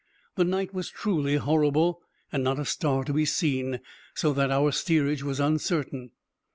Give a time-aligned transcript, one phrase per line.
[0.33, 2.01] The night was truly horrible,
[2.31, 3.81] and not a star to be seen,
[4.15, 6.09] so that our steerage was uncertain.